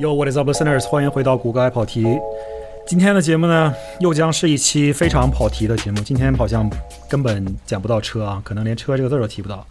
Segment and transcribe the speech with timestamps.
[0.00, 0.86] Yo, what is up, listeners？
[0.86, 2.06] 欢迎回到谷歌爱跑题。
[2.86, 6.00] 今天的节目呢，又将是一期非常跑题的节目。
[6.00, 6.70] 今天好像
[7.06, 9.66] 根本讲不到车啊，可能连车这个字儿都提不到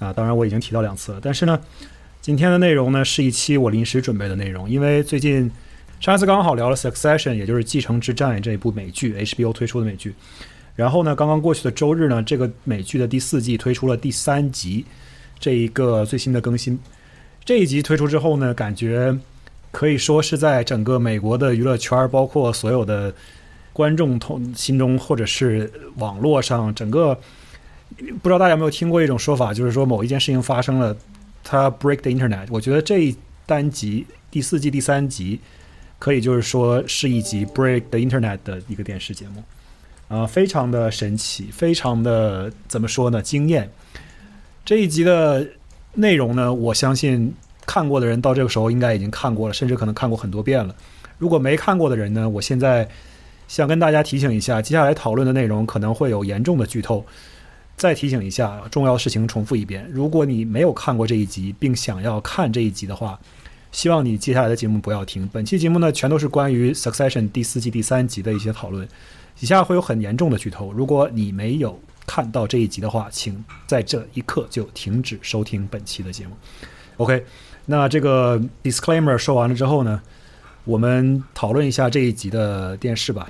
[0.00, 0.12] 啊。
[0.12, 1.56] 当然我已经提到两次了，但是呢，
[2.20, 5.48] 今天的内容呢是一期我临时准备的内容，因为最近
[6.00, 10.12] 上一次刚好聊了《Succession》，也就是《继承之战》这一部美剧，HBO 推出的美剧。
[10.74, 14.84] 然后呢，刚刚过去的周日呢，这个美剧的第四季推出了第三集
[15.38, 16.76] 这一个最新的更新。
[17.44, 19.16] 这一集推出之后呢，感觉。
[19.70, 23.14] 可以说是在整个美国的娱乐圈，包括所有的
[23.72, 27.14] 观众同心中，或者是网络上，整个
[28.22, 30.96] 不知道大家有没有听过一种说法，就是说某一件事情发生了，
[31.44, 32.46] 它 break the internet。
[32.50, 35.38] 我觉得这一单集第四季第三集，
[35.98, 39.44] 可以就是说是一集 break the internet 的一个电视节目，
[40.08, 43.20] 啊，非常的神奇，非常的怎么说呢？
[43.20, 43.70] 惊艳。
[44.64, 45.46] 这一集的
[45.94, 47.34] 内容呢，我相信。
[47.68, 50.74] 看过的人到这个时候应该已经看过了，甚至可能看过很多遍了。
[51.18, 52.88] 如果没看过的人呢，我现在
[53.46, 57.04] 想跟大家提醒一下，接下来讨论的内容可能会有严重的剧透。
[57.76, 63.20] 再提醒一下，重要事情重复一遍：如果你没有看过这一集，并想要看这一集的话，
[63.70, 65.28] 希望你接下来的节目不要听。
[65.30, 68.88] 本期节目呢，全都是关于《Succession》第四季第三集的一些讨论，
[69.40, 70.72] 以下会有很严重的剧透。
[70.72, 76.32] 如果你没有看到这一集的话，请在这一刻就停止收听本期的节目。
[76.96, 77.24] OK。
[77.70, 80.00] 那这个 disclaimer 说完了之后呢，
[80.64, 83.28] 我们讨论一下这一集的电视吧。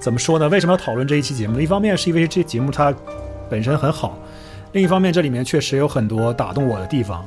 [0.00, 0.48] 怎么说呢？
[0.48, 1.60] 为什么要讨论这一期节目？
[1.60, 2.92] 一方面是因为这节目它
[3.48, 4.18] 本身很好，
[4.72, 7.24] 另一方面这里面确实有很多打动我的地方。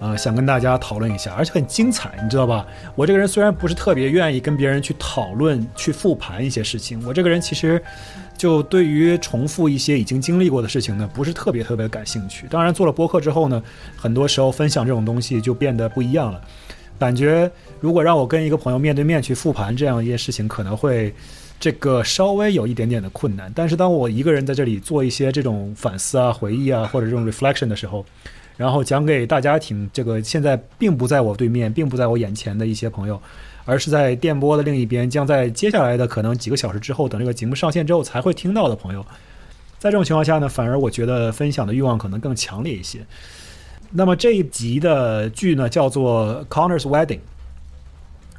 [0.00, 2.66] 呃，想跟大家讨论一下，而且很精彩，你知道吧？
[2.94, 7.82] 我这个人虽然不是特别愿意跟别人去讨论、去复盘一些事情，我这个人其实
[8.36, 12.46] 就对于重复一些已经经历过的事情呢，不是特别特别感兴趣。
[12.50, 13.62] 当然，做了播客之后呢，
[13.96, 16.40] 很多时候分享这种东西就变得不一样了。
[16.98, 17.50] 感觉
[17.80, 21.12] 如果让我跟一个朋友面对面去复盘这样一件事情，可能会
[21.58, 23.50] 这个稍微有一点点的困难。
[23.54, 28.04] 但是当我一个人在这里做一些这种反思啊、回忆啊，或者这种 reflection 的时候，
[28.56, 33.20] 然后讲给大家听，这个现在并不在我对面，并不在我眼前的一些朋友，
[33.64, 39.04] 而是在电波的另一边，将在接下来的可能几个小时之后，等这个节目上线之后才会听到的朋友。
[39.78, 43.04] 在这种情况下呢，反而我觉得分享的欲望可能更强烈一些。
[43.90, 47.18] 那么这一集的剧呢，叫做《Connor's Wedding》，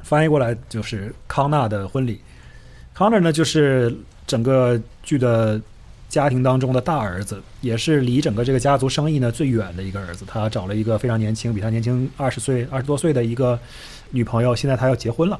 [0.02, 2.20] 翻译过来就是康纳的婚礼。
[2.96, 5.60] Connor 呢，就是整个剧的。
[6.16, 10.24] 家庭当中的大儿子，也是离整个这个家族生意呢最远的一个儿子。
[10.26, 13.58] 他找了一个非常年轻，比他年轻二十岁、二十多岁的一个
[14.12, 14.56] 女朋友。
[14.56, 15.38] 现在他要结婚了。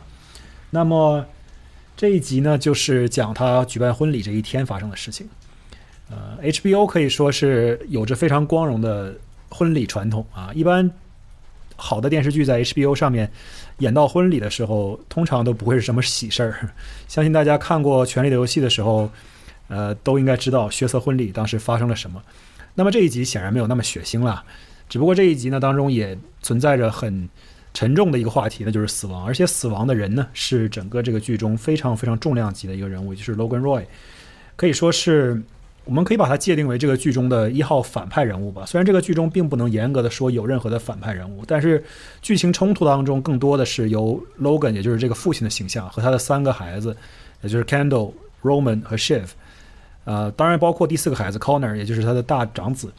[0.68, 1.24] 那么
[1.96, 5.26] 这一集呢，就是讲他举办婚礼这一天发生的事情。
[6.10, 9.14] 呃，HBO 可以说是有着非常光荣的
[9.48, 10.50] 婚礼传统啊。
[10.54, 10.90] 一般
[11.74, 13.30] 好的电视剧在 HBO 上面
[13.78, 16.68] 演到婚礼的时候，通常都不会是什么喜事儿。
[17.08, 19.10] 相信大家看过《权力的游戏》的时候。
[19.68, 22.22] 呃，都应该知道血色婚礼当时发生了什么。
[22.74, 24.44] 那么这一集显然没有那么血腥了，
[24.88, 27.28] 只不过这一集呢当中也存在着很
[27.72, 29.24] 沉重的一个话题，那就是死亡。
[29.24, 33.84] 而且死亡的人呢是整个这个剧中非常非常重量级的一个人物，就是 Logan Roy，
[34.56, 35.42] 可以说是
[35.84, 38.66] 我们可以把它界定为这个剧中的一号反派人物吧。
[38.66, 41.82] 虽然这个剧中并不能严格的说有任何的反派人物，但是
[42.20, 46.94] 剧情冲突当中更多的是由 Logan，也就是这个父亲的形象和他的三个孩子，
[47.40, 48.12] 也就是 Kendall、
[48.42, 49.28] Roman 和 Shiv。
[50.06, 52.92] 呃，当然包括第四个孩子 Connor，也就是他的大长子，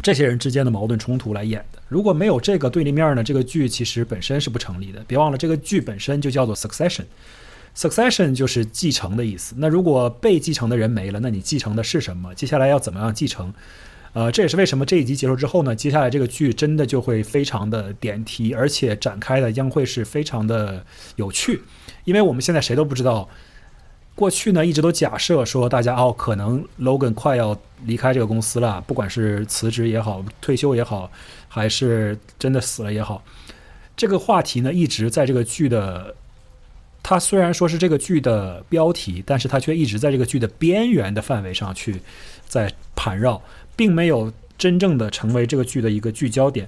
[0.00, 1.78] 这些人之间的矛盾冲突来演的。
[1.88, 5.04] 如果没有这个对立面呢，这个剧其实本身是不成立的。
[5.08, 9.56] 别忘了，这个剧本身就叫做 Succession，Succession 就是继承的意思。
[9.58, 12.32] 那如果被继承的人没了，那你继承的是什么？
[12.34, 13.52] 接下来要怎么样继承？
[14.12, 20.82] 呃，这也是为什么这一集结束之后呢，接下来这个剧真的就会非常的点题，而且展开的将会是非常的
[21.16, 21.60] 有趣，
[22.04, 23.28] 因为我们现在谁都不知道。
[24.16, 31.10] 过去呢，一直都假设说大家哦，可能 Logan 快要离开这个公司了，不管是辞职也好，退休也好，
[31.48, 33.22] 还是真的死了也好，
[33.94, 36.14] 这个话题呢一直在这个剧的，
[37.02, 42.00] 它虽然说是这个剧的标题，但是它却一直在这个剧的边缘的范围上去
[42.48, 43.42] 在盘绕，
[43.76, 46.66] 并没有真正的成为这个剧的一个聚焦点。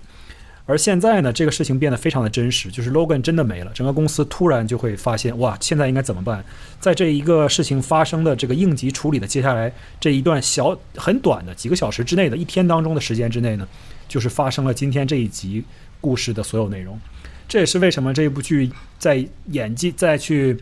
[0.69, 6.45] 而现在呢，这个事情变得非常的真实，就是 Logan 真的没了，整个公司突然就会发现，哇，现在应该怎么办？
[6.79, 13.67] 在这一个事情发生的这个应急处理的接下来这一段小很短的几个小时之内的一天当中的时间之内呢，
[14.09, 15.65] 就是发生了今天这一集
[16.03, 17.01] 故事的所有内容。
[17.49, 20.55] 这也是为什么这一部剧在演技再去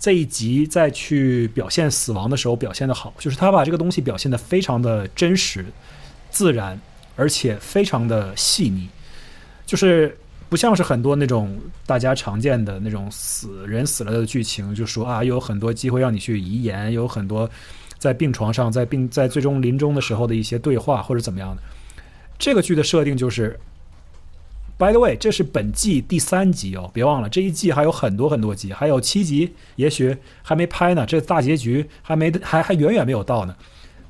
[0.00, 5.64] 这一集再去表现死亡的时候表现的好，就是他把这个东西表现的非常的真实、
[6.28, 6.76] 自然。
[7.16, 8.88] 而且非常的细腻，
[9.66, 10.16] 就是
[10.48, 17.48] 不像是很多那种大家常见的那种死人死了的剧情，就说啊有很多机会让你去遗言，有很多
[17.98, 21.62] 在病床上，在病在最终临终的时候的一些对话或者怎么样的。
[22.38, 23.58] 这个剧的设定就是
[24.76, 33.56] ，By the way，这是本季第三集哦，别忘了这一季还有很多很多集，还有七集，也许还没拍呢，这大结局还没还还远远没有到呢。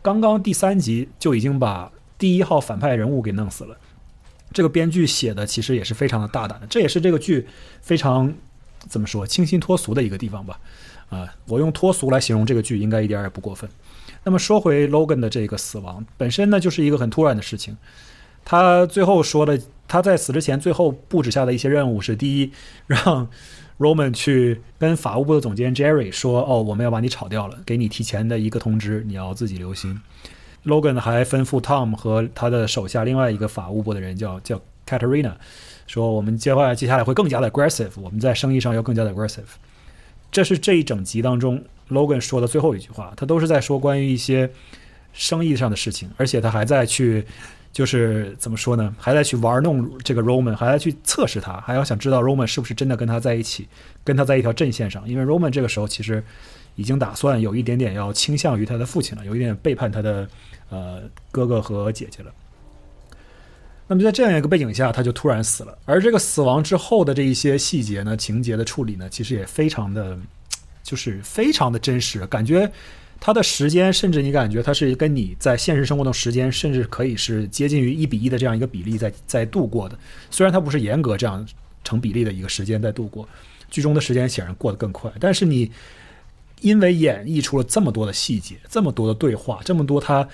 [0.02, 3.76] 刚刚第三集就已经把第一号反派人物给弄死了，
[4.54, 7.46] 这个编剧写的其实也是非常的大胆的，这也是这个剧
[7.82, 8.32] 非常
[8.88, 10.58] 怎么说清新脱俗的一个地方吧。
[11.10, 13.68] 啊，我用脱俗来形容这个剧应该一点也不过分。
[14.22, 17.76] 那么说回 Logan 的这个死亡本身呢，就是一个很突然的事情。
[18.44, 22.50] 他最后说的，他在死之前最后布置下的一些任务是：第一，
[22.86, 23.28] 让
[23.78, 30.00] Roman 去跟法务部的总监 Jerry 说，哦，我们要把你炒掉了，给你提前的一个通知，你要自己留心。
[30.64, 35.32] Logan 还吩咐 Tom 和他的手下另外一个法务部的人叫叫 Katerina，
[35.86, 39.42] 说我们接下来接下来会更加的 aggressive，我们在生意上要更加的 aggressive。
[40.30, 44.50] 这是这一整集当中 Logan 说的最后一句话，他都是在说关于一些
[45.12, 47.24] 生意上的事情，而且他还在去。
[47.74, 48.94] 就是怎么说呢？
[48.96, 53.66] 还在去玩弄这个 Roman，还在去测试他，还要想知道 Roman 是不是真的跟他在一起，
[54.04, 55.06] 跟他在一条阵线上。
[55.08, 56.22] 因为 Roman 这个时候其实
[56.76, 60.28] 已经打算有一点点要倾向于他的父亲了，有一点背叛他的
[60.70, 62.32] 呃哥哥和姐姐了。
[63.88, 65.76] 那么在这样一个背景下，他就突然死了。
[65.84, 70.16] 而这个死亡之后的这一些细节呢，情节的处理呢，其实也非常的，
[70.84, 72.70] 就是非常的真实，感觉。
[73.24, 79.98] 他的时间，甚至你感觉他是跟你在现实生活中时间，甚至可以是接近于一比一的这样一个比例在在度过的。
[80.30, 81.42] 虽然他不是严格这样
[81.82, 83.26] 成比例的一个时间在度过，
[83.70, 85.10] 剧中的时间显然过得更快。
[85.18, 85.72] 但是你
[86.60, 90.28] 因为演绎出了这么多的细节，这么多的对话，这么多他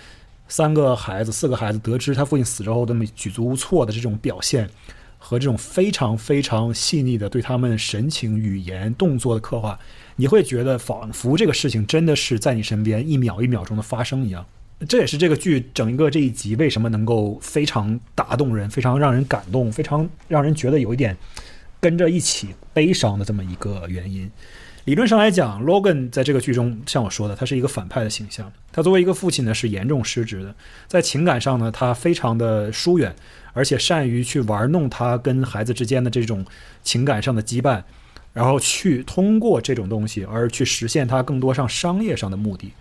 [0.48, 4.68] 三个孩子、四个孩子得知他父亲死之后那么举足无措的这种表现，
[5.16, 9.78] 和这种非常非常细腻的对他们神情、语言、动作的刻画。
[10.20, 14.44] 你会觉得仿佛这个事情真的是在你身边一秒一秒钟的发生一样，
[14.86, 21.16] 这也是这个剧整一个这一集为什么能够非常打动人、非常让人感动、非常让人觉得有一点
[21.80, 24.30] 跟着一起悲伤的这么一个原因。
[24.84, 28.52] 理论上来讲，Logan 在这个剧中像我说的，他是一个反派的形象。
[28.70, 30.54] 他作为一个父亲呢，是严重失职的，
[30.86, 33.16] 在情感上呢，他非常的疏远，
[33.54, 36.44] 而且善于去玩弄他跟孩子之间的这种
[36.82, 37.82] 情感上的羁绊。
[38.32, 42.72] 然后去通过这种东西而去实现他更多上商业上的目的，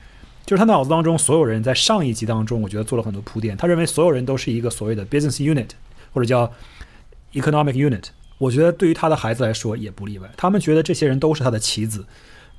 [0.46, 3.58] 就是他脑子当中所有人在上一集当中，我觉得做了很多铺垫。
[3.58, 5.70] 他认为所有人都是一个所谓的 business unit
[6.14, 6.52] 或者叫
[7.34, 8.04] economic unit。
[8.38, 10.30] 我觉得对于他的孩子来说也不例外。
[10.38, 12.06] 他们觉得这些人都是他的棋子，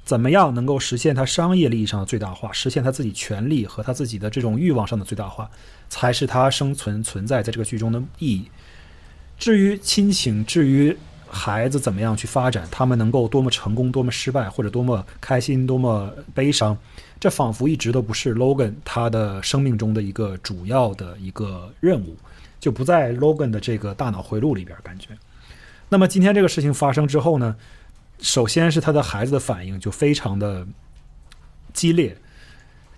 [0.05, 5.49] 怎么样能够实现他商业利益上的最大化，实现他自己权利和他自己的这种欲望上的最大化，
[5.89, 8.51] 才是他生存存在在这个剧中的意义。
[9.39, 10.97] 至于亲情，至于。
[11.31, 12.67] 孩子怎么样去发展？
[12.71, 16.77] 他们能够多么成功，多么失败，或者多么开心，多么悲伤？
[17.19, 22.17] 这仿佛一直都不是 Logan 他的生命中的一个主要的一个任务，
[22.59, 24.77] 就不在 Logan 的这个大脑回路里边。
[24.82, 25.09] 感觉。
[25.88, 27.56] 那么今天这个事情发生之后呢？
[28.19, 30.67] 首先是他的孩子的反应就非常的
[31.73, 32.17] 激烈，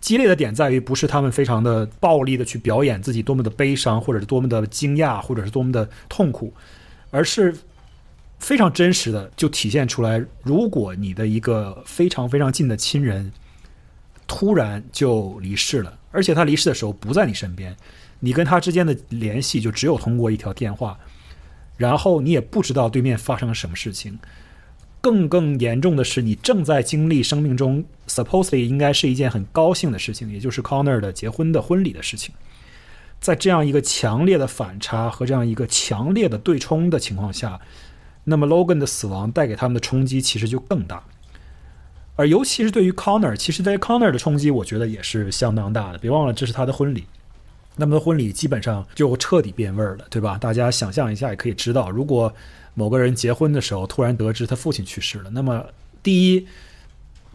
[0.00, 6.52] 激烈的点在于不是他们非常的暴力的去表演自己多么的悲伤，或者是多么的惊讶，或者是多么的痛苦，
[7.10, 7.54] 而是。
[8.42, 13.32] 非常真实的就体现出来，如果你的一个非常非常近的亲人
[14.26, 17.76] 突然就离世了，而且他离世的时候不在你身边，
[18.18, 20.98] 你跟他之间的联系就只有通过一条电话，
[21.76, 24.18] 然后你也不知道对面发生了什么事情。
[25.00, 32.34] 更更严重的是，你正在经历生命中 supposedly 应该是一件很高兴的事情，也就是 Connor 的结婚的婚礼的事情，
[33.20, 37.60] 在这样一个强烈的反差和这样一个强烈的对冲的情况下。
[38.24, 41.02] 那么 Logan 的死亡带给他们的冲击其实就更大，
[42.16, 45.98] 而尤其是对于 Connor，其实对 Connor 的冲击，我觉得也是相当大的。
[45.98, 47.04] 别忘了，这是他的婚礼，
[47.76, 50.38] 那么婚礼基本上就彻底变味儿了，对吧？
[50.38, 52.32] 大家想象一下，也可以知道，如果
[52.74, 55.64] 某个人结婚的时候突然得知他父亲去世了，那么
[56.02, 56.46] 第一。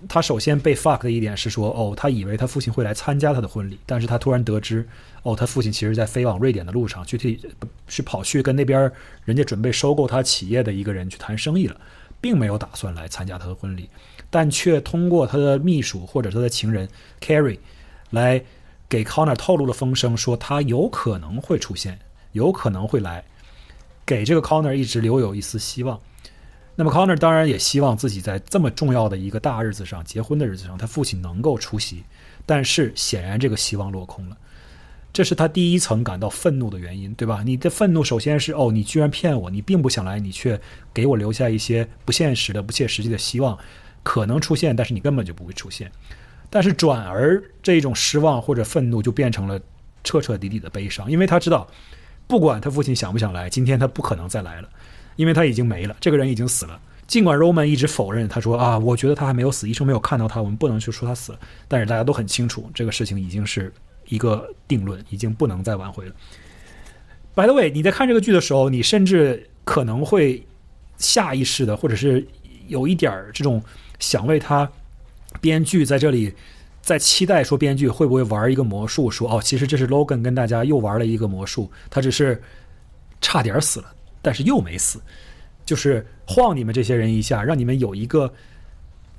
[0.07, 4.87] 他首先被 fuck 的一点是说，哦，他以为他父亲会来参加他的婚礼，但是他突然得知，
[5.27, 7.37] 哦，他父亲其实在飞往瑞典的路上，具体
[7.85, 8.89] 是跑去跟那边
[9.25, 11.75] 人家准备收购他企业的一个人去谈生意了，
[12.21, 13.89] 并没有打算来参加他的婚礼，
[14.29, 16.87] 但却通过他的秘书或者他的情人
[17.19, 17.59] Carrie
[18.11, 18.41] 来
[18.87, 21.99] 给 Connor 透露了风声，说他有可能会出现，
[22.31, 23.25] 有可能会来，
[24.05, 25.99] 给这个 Connor 一直留有一丝希望。
[26.77, 32.03] 那么，Connor 当然也希望自己在这么重要的一个大日子上，结婚的日子上，他父亲能够出席。
[32.45, 34.37] 但是，显然这个希望落空了。
[35.17, 37.41] 这是他第一层感到愤怒的原因，对吧？
[37.43, 40.61] 你的愤怒首先是哦，你居然骗我，你并不想来，你却
[40.93, 43.57] 给我留下一些不现实的、不切实际的希望，
[44.03, 45.91] 可能出现，但是你根本就不会出现。
[46.51, 49.59] 但是转而这种失望或者愤怒就变成了
[50.03, 51.67] 彻彻底底的悲伤，因为他知道，
[52.27, 54.69] 不管他父亲想不想来，今天他不可能再来了，
[55.15, 56.79] 因为他已经没了，这个人已经死了。
[57.07, 61.39] 尽管 Roman 一直否认，他说啊，我觉得他还没有死，医生没有看到他，我们不能去说他死了。
[61.67, 63.73] 但是大家都很清楚，这个事情已经是
[64.09, 66.11] 一个定论，已经不能再挽回了。
[67.35, 70.45] By the way，你在看这个剧的时候，你甚至可能会
[70.97, 72.25] 下意识的，或者是
[72.67, 73.61] 有一点儿这种
[73.99, 74.69] 想为他
[75.39, 76.33] 编剧在这里
[76.81, 82.41] 在期待说编剧会不会玩一个魔术，说哦，其实这是 Logan 跟大家又玩了一个魔术，他只是
[83.21, 84.99] 差点死了，但是又没死。
[85.65, 88.33] 就是晃你们这些人一下，让你们有一个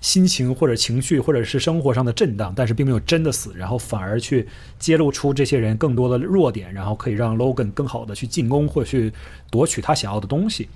[0.00, 4.47] 心情或者情绪或者是生活上的震荡，但是并没有真的死，然后反而去
[4.78, 9.12] 揭露出这些人更多的弱点，然后可以让 Logan 更好的去进攻或去
[9.50, 10.69] 夺取他想要的东西。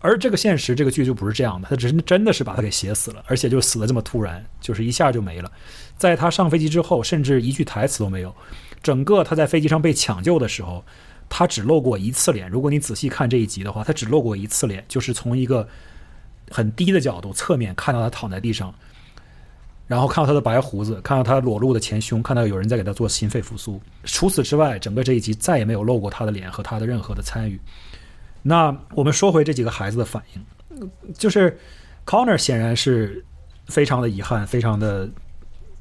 [0.00, 5.50] 而这个现实，这个剧就不是这样的，他只是真的是把他给写死了，而且就死的这么突然，就是一下就没了。
[5.96, 8.34] 在他上飞机之后，甚至一句台词都没有。
[8.82, 10.84] 整个他在飞机上被抢救的时候。
[11.34, 12.46] 他只露过一次脸。
[12.50, 15.66] 如果你仔细看这一集的话，他只露过一次脸，就是从一个
[16.52, 18.72] 很低的角度侧面看到他躺在地上，
[19.86, 23.80] 然后看到他的白胡子，看到他裸露的前胸，看到有人在给他做心肺复苏。
[24.04, 27.58] 除此之外，整个这一集再也没有露过他的脸和他的任何的参与。
[28.42, 31.58] 那我们说回这几个孩子的反应，就是
[32.04, 33.24] Connor 显然是
[33.66, 35.08] 非常的遗憾，非常的。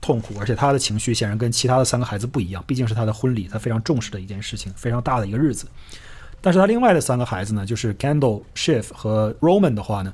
[0.03, 5.67] 痛苦，而且他的情绪显然跟其他的三个孩子不一样，毕竟是他的婚礼，他非常重视的一件事情，非常大的一个日子。
[6.41, 10.11] 但是他另外的三个孩子呢，就是 Kendall、Shiv 和 Roman 的话呢，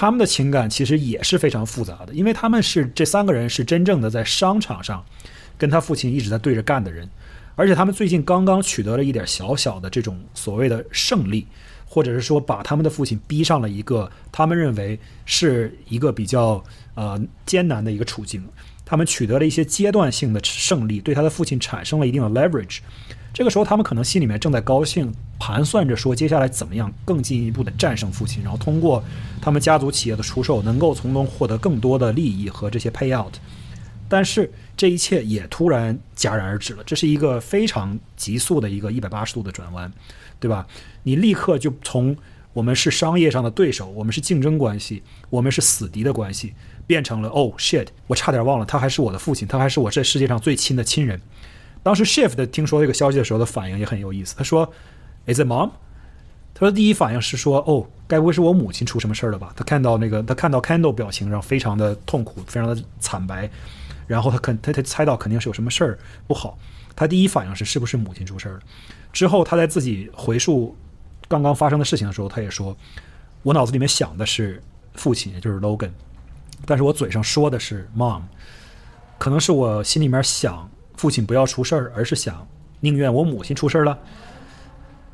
[0.00, 5.04] 他们的情感其实也是非常复杂的，因为他们是这三个人是真正的在商场上
[5.58, 7.10] 跟他父亲一直在对着干的人，
[7.56, 11.48] 而且他们最近刚刚取得了一点小小的这种所谓的胜利，
[11.84, 16.62] 或者是说把他们的父亲逼上了一个他们认为是一个比较
[16.94, 18.46] 呃艰难的一个处境。
[18.84, 22.78] 他们取得了一些阶段性的胜利，对他的父亲产生了一定的 leverage。
[23.38, 29.00] 这个时候，他们可能心里面正在高兴，盘算着说接下来怎么样更进一步的战胜父亲，然后通过
[29.40, 33.34] 他们家族企业的出售，能够从中获得更多的利益和这些 payout。
[34.08, 39.88] 但是这一切也突然戛然而止了，这是一个非常急速的一个一百八十度的转弯，
[40.40, 40.66] 对吧？
[41.04, 42.16] 你立刻就从
[42.52, 46.54] 我们是商业上的对手，我们是竞争关系，我们是死敌的关系。
[46.88, 47.86] 变成了哦，shit！
[48.08, 51.20] 我差点忘了，他还是我的父亲，他还是我这世界上最亲的亲人。
[51.88, 54.36] 当时 shift 听说这个消息的时候的反应也很有意思。
[54.36, 54.70] 他说
[55.24, 55.70] ：“Is it mom？”
[56.52, 63.48] 他说第一反应是说：“哦，该不会是我母亲出什么事儿了吧？”他看到那个，他看到 Candle 表情上非常的痛苦，非常的惨白，
[64.06, 66.58] 然后他肯他他猜到肯定是有什么事儿不好。
[66.94, 68.60] 他第一反应是是不是母亲出事儿了？
[69.10, 70.76] 之后他在自己回述
[71.26, 72.76] 刚刚发生的事情的时候，他也说
[73.42, 75.92] ：“我脑子里面想的是父亲，也就是 Logan。”
[76.66, 78.24] 但是我嘴上说的是 mom，
[79.16, 80.68] 可能是我心里面想
[80.98, 82.46] 父亲不要出事儿，而是想
[82.80, 83.98] 宁愿我母亲出事儿了。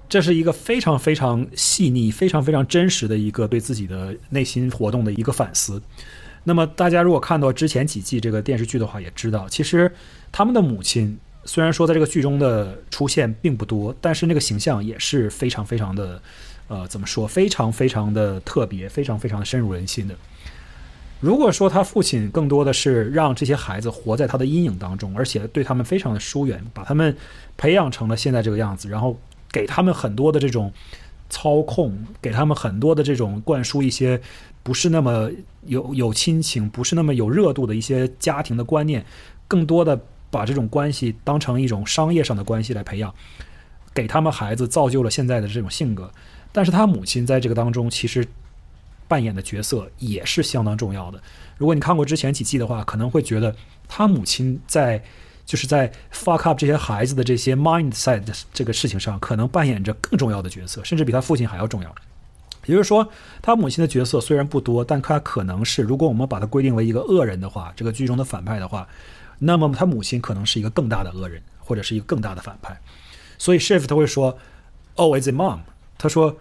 [0.08, 5.80] 这是一个非常非常细腻、非常非常真实的一个对自己的内心活动的一个反思。
[6.44, 9.90] 那么大家如果看到之前几季这个电视剧的话，也知道其实
[10.30, 16.22] 他们的母亲虽然说在这个剧中的出现并不多，但是那个形象也是非常非常的
[16.68, 20.14] 呃怎么说，非常非常的特别，非常非常的深入人心的。
[21.24, 27.16] 如果说他父亲更多的是让这些孩子活在他的阴影当中，而且对他们非常的疏远，把他们
[27.56, 29.18] 培养成了现在这个样子，然后
[29.50, 30.70] 给他们很多的这种
[31.30, 34.20] 操控，给他们很多的这种灌输一些
[34.62, 35.30] 不是那么
[35.64, 39.02] 有 有亲情、不是那么有热度的一些家庭的观念，
[39.48, 39.98] 更多的
[40.30, 43.10] 把这种关系当成一种商业上的关系来培养，
[43.94, 46.10] 给他们孩子造就了现在的这种性格。
[46.52, 48.22] 但是他母亲在这个当中其实。
[49.14, 51.22] 扮演的角色也是相当重要的。
[51.56, 53.54] 如果你看过之前几季的话，可能会觉得
[53.86, 55.00] 他母亲在
[55.46, 61.94] 就是在 fuck up 这些孩子的这些 mindset 这个事情上，可能扮演着更重要的角色，甚至比他父亲还要重要。
[62.66, 63.08] 也就是说，
[63.40, 68.88] 他母亲的角色虽然不多，但他可能是如果我们把它规定为一个恶人的话，这个剧中的反派的话，
[69.38, 72.76] 那么他母亲可能是一个更大的恶人，或者是一个更大的反派。
[73.38, 74.36] 所以 Shift 他会说
[74.96, 75.60] ：“Oh, is it mom？”
[75.96, 76.36] 他说：“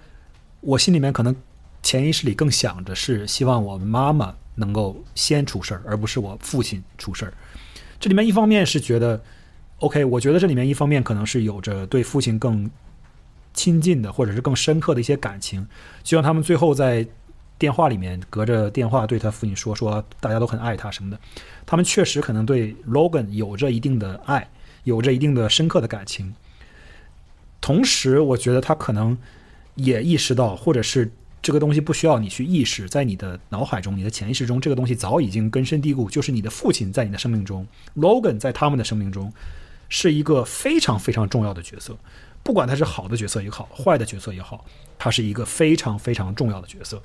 [0.61, 1.35] 我心里面可能。”
[1.83, 7.33] 潜意识里更想着是希望我妈妈能够先出事儿，而不是我父亲出事儿。
[7.99, 9.21] 这里面一方面是觉得
[9.79, 12.69] ，OK，我觉得这里面一方面可能是有着对父亲更
[13.53, 15.67] 亲近的，或者是更深刻的一些感情。
[16.03, 17.05] 希望他们最后在
[17.59, 21.19] 电话里面隔着电话对他父亲说：“说大家都很爱他什么的。”
[21.65, 24.49] 他们确实可能对 Logan 有着一定的爱，
[24.83, 26.33] 有着一定的深刻的感情。
[27.61, 29.17] 同时，我觉得他可能
[29.75, 31.09] 也意识到，或者是
[31.43, 36.09] 这个东西不需要你去意识，在你的脑海中、你的潜意识中，这个东西早已经根深蒂固。
[36.09, 39.31] 就是你的父亲在你的生命中，Logan 在他们的生命中
[39.89, 41.95] 是一个非常非常重要的角色。
[42.41, 44.65] 不管他是好的角色也好，坏的角色也好，
[44.97, 46.99] 他是一个非常非常重要的角色。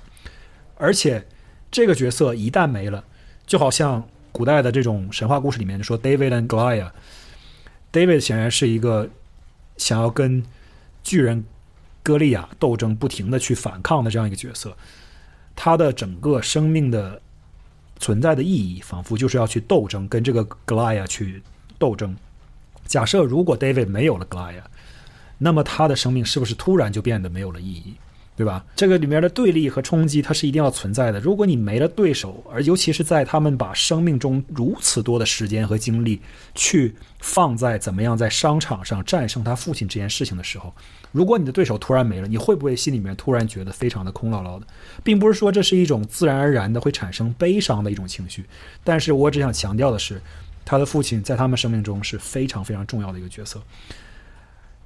[0.77, 1.27] 而且，
[1.71, 3.05] 这个角色一旦没了，
[3.47, 6.93] 就好像古代的这种神话故事里面说，David and Goliath。
[7.93, 9.11] David 显然是一个。
[9.79, 10.43] 想要跟
[11.05, 11.45] 巨人
[12.09, 14.75] 歌利亚斗争，不停的去反抗的这样一个角色，
[15.55, 17.21] 他的整个生命的
[17.99, 21.43] 存在的意义，仿佛就是要去斗争，跟这个格莱亚去
[21.79, 22.17] 斗争。
[22.87, 24.65] 假设如果 David 没有了格莱亚，
[25.37, 27.95] 那么他的生命是不是突然就变得没有了意义？
[28.39, 28.65] 对吧？
[28.77, 31.19] 这个里面的对立和冲击，它是一定要存在的。
[31.19, 36.21] 如果你没了对手，而尤其是在他们把生命中如此多的时间和精力
[36.55, 40.73] 去放在怎么样在商场上战胜他父亲这件事情的时候，
[41.11, 44.67] 如果你的对手突然没了，你会不会心里面突然觉得非常的空落落的？
[45.03, 48.45] 并不是说这是一种自然而然的会产生悲伤的一种情绪，
[48.85, 50.23] 但是我只想强调的是，
[50.65, 53.61] 他的父亲在他们生命中是非常非常重要的一个角色。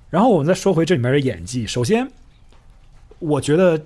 [0.09, 2.11] 然后我们再说回这里面的演技，首先。
[3.23, 3.81] 我觉得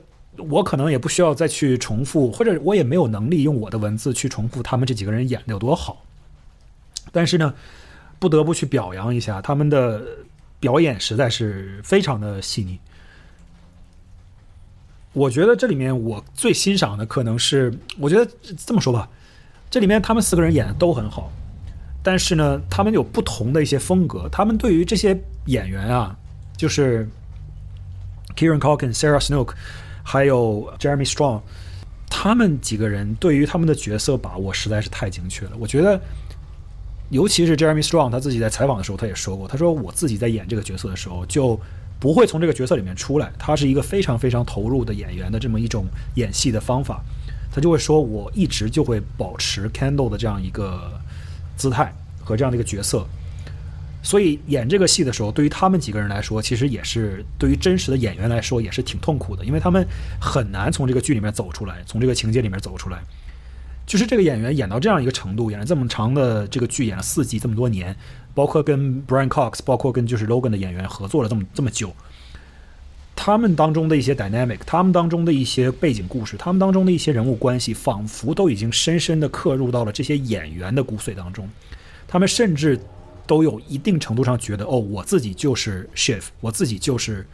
[0.48, 6.02] 我可能也不需要再去重复，或者我也没有能力用我的文字去重复他们这几个人演的有多好。
[7.12, 7.52] 但是呢，
[8.18, 10.02] 不得不去表扬一下他们的
[10.58, 12.78] 表演，实在是非常的细腻。
[15.12, 18.30] 我觉得这里面我最欣赏的可能是，我觉得
[18.66, 19.08] 这么说吧，
[19.70, 21.30] 这里面他们四个人演的都很好，
[22.02, 24.28] 但是呢，他们有不同的一些风格。
[24.30, 26.16] 他们对于这些演员啊，
[26.56, 27.06] 就是。
[28.36, 29.54] Kieran Culkin、Sarah Snook，
[30.02, 31.40] 还有 Jeremy Strong，
[32.08, 35.52] 他们几个人对于他们的角色把握实在是太精确了。
[35.58, 36.00] 我觉得，
[37.10, 41.58] 尤其是 Jeremy Strong，他自己在采访的时候他也说过，他说我自己在演这个角色的时候就
[41.98, 43.32] 不会从这个角色里面出来。
[43.38, 47.02] 他是一个非常非常投入的演员的这么一种演戏的方法，
[47.50, 51.00] 他就会说我一直就会保持 Candle 的这样一个
[51.56, 53.06] 姿态和这样的一个角色。
[54.06, 59.84] 所以演这个戏的时候，对于他们几个人来说，其实也是对于真实的演员来说也是挺痛苦的，因为他们
[60.20, 63.02] 很难从这个剧里面走出来，从这个情节里面走出来。
[63.84, 67.96] 就是这个演员演到这样一个程度，演了这么长的这个剧，演了四季这么多年，
[68.32, 71.92] 包括跟 Brian Cox，包括跟就是 Logan 的演员合作了这么这么久，
[73.16, 81.48] 他们当中的一些 dynamic，他们当中的一些背景故事，他们当中的一些人物关系，仿佛都已经深深的刻入到了这些演员的骨髓当中，
[82.06, 82.78] 他们甚至。
[83.26, 87.26] 都有一定程度上觉得哦，我自己就是 Shift，我自己就是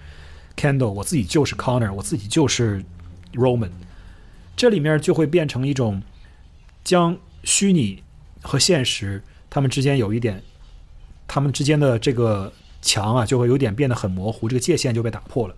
[0.57, 2.83] Candle，我自己就是 Connor，我自己就是
[3.35, 3.71] Roman。
[4.57, 6.03] 这里面就会变成一种
[6.85, 8.03] 将虚拟
[8.43, 10.43] 和现实他们之间有一点，
[11.29, 15.55] 他们之间的这个墙啊，就会有点变得很模糊，这个界限就被打破了。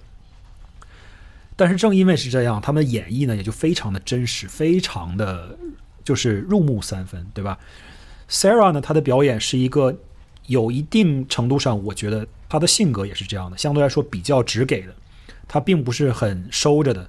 [1.57, 5.57] 但是正因为是这样，他们的演绎呢也就非常的真实，非常的
[6.03, 7.59] 就是入木三分，对吧
[8.29, 9.97] ？Sarah 呢，她的表演是一个。
[10.47, 14.95] 有一定程度上，我觉得他的性格也是这样的，相对来说比较直给的，
[15.49, 17.09] 他并不是很收着的，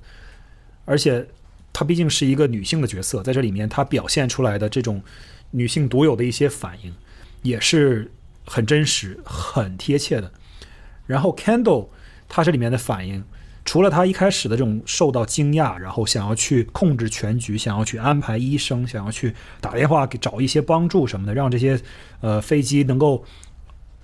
[0.85, 1.27] 而且
[1.73, 5.01] 他毕竟是一个女性的角色，在这里面她表现出来的这种
[5.51, 6.93] 女性独有的一些反应，
[7.41, 8.11] 也是
[8.45, 10.31] 很真实、很贴切的。
[11.05, 11.89] 然后 Candle，
[12.29, 13.23] 他这里面的反应。
[13.65, 21.78] 除了他一开始的这种受到惊讶，然后想要去控制全局，想要去安排医生，想要去打电话给找一些帮助什么的，让这些
[22.21, 23.25] 呃飞机能够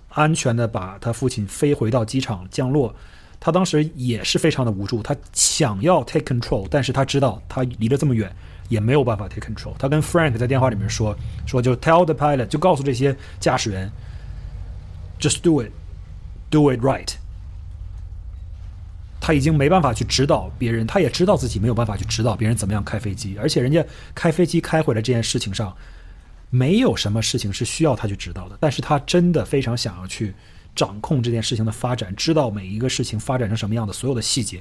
[0.10, 2.94] 安全的把他父亲飞回到机场降落，
[3.40, 8.36] 他当时也是非常的无助，他想要 take control，但是他知道他离得这么远
[8.68, 9.74] 也没有办法 take control。
[9.78, 13.92] 他跟 Frank 在电话里面说说就 tell the pilot，就告诉这些驾驶员
[15.20, 17.14] ，just do it，do it right。
[19.22, 25.74] 他已经没办法去指导别人，他也知道自己没有办法去指导别人怎么样开飞机，而且人家开飞机开回来这件事情上，
[26.50, 28.58] 没有什么事情是需要他去指导的。
[28.60, 30.34] 但是他真的非常想要去
[30.76, 34.60] 掌控这件事情的发展，知道每一个事情发展成什么样的所有的细节，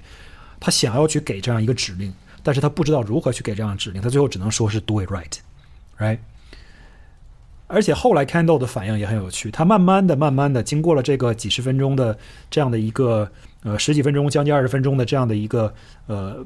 [0.60, 6.18] 他想要去给这样一个指令，但是他不知道如何去给这样的指令，他最后只能说是 do it right，right。
[7.70, 12.18] 而且后来 Candle 的反应也很有趣，他慢慢的、慢慢的经过了这个几十分钟的
[12.50, 13.30] 这样的一个。
[13.62, 15.70] 呃，十几分钟，将近二十分钟的这样的一个
[16.06, 16.42] 呃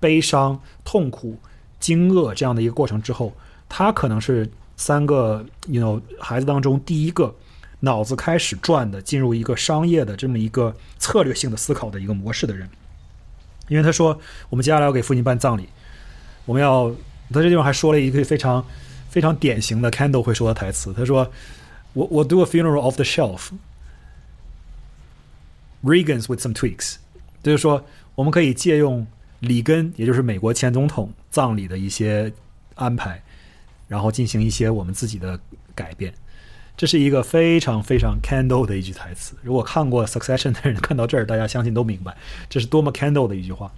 [0.00, 1.38] 悲伤、痛苦、
[1.78, 3.32] 惊愕这样的一个过程之后，
[3.68, 7.32] 他可能是三个 you know 孩子当中第一个
[7.78, 12.68] 脑子开始转的，进入一个商业的这么一个策略性的思考的一个模式的人。
[13.68, 14.18] 因为他说，
[14.48, 15.68] 我们接下来要给父亲办葬礼，
[16.44, 16.90] 我们要
[17.32, 18.64] 他这地方还说了一个非常
[19.08, 21.30] 非常典型的 Candle 会说的台词，他说。
[21.96, 23.48] 我我 do a funeral off the shelf。
[25.82, 26.96] Reagan's with some tweaks，
[27.42, 27.82] 就是说
[28.14, 29.06] 我们可以借用
[29.40, 32.30] 里根，也就是美国前总统葬礼的一些
[32.74, 33.22] 安排，
[33.88, 35.40] 然后进行一些我们自己的
[35.74, 36.12] 改变。
[36.76, 39.34] 这是一个非常非常 Candle 的一句台词。
[39.42, 42.14] 如果看过 Succession 的人看到这儿，大家相信都明白
[42.50, 43.72] 这是多么 Candle 的一句话。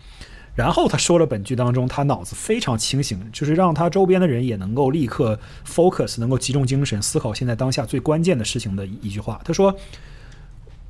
[0.58, 9.40] 然后他说了本剧当中他脑子非常清醒，就是让他周边的人也能够立刻 focus，能够集中精神思考现在当下最关键的事情的一句话。
[9.44, 9.72] 他说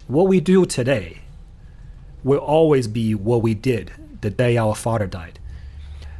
[0.06, 1.16] ：“What we do today
[2.24, 3.88] will always be what we did
[4.22, 5.34] the day our father died。”